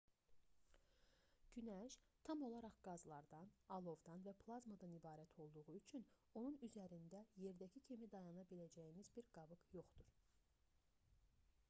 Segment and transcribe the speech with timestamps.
[1.55, 1.97] günəş
[2.29, 6.07] tam olaraq qazlardan alovdan və plazmadan ibarət olduğu üçün
[6.41, 10.17] onun üzərində yerdəki kimi dayana biləcəyiniz bir qabıq yoxdur